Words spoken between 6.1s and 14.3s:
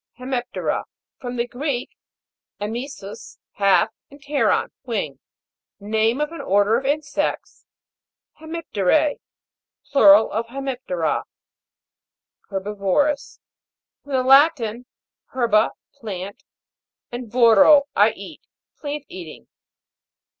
of an order of insects. HEMIP'TERA. Plural of Hsemip'tera. HERBI'VOROUS. From the